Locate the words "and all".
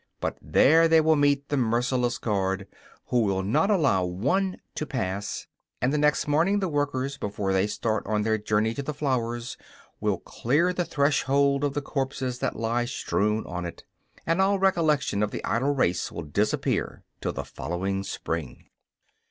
14.25-14.57